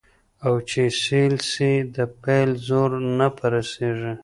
او 0.45 0.53
چي 0.69 0.83
سېل 1.01 1.35
سي 1.51 1.71
د 1.95 1.97
پیل 2.21 2.49
زور 2.67 2.91
نه 3.17 3.27
په 3.37 3.45
رسیږي 3.53 4.13